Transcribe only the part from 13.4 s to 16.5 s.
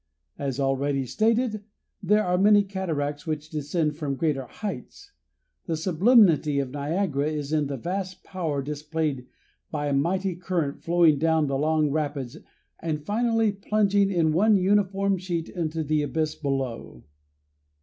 plunging in one uniform sheet into the abyss